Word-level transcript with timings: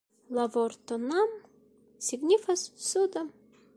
La 0.35 0.45
vorto 0.53 0.97
"nam" 1.03 1.35
signifas 2.07 2.65
'suda'. 2.87 3.25